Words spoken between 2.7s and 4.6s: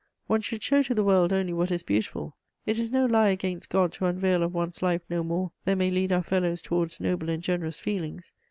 is no lie against God to unveil of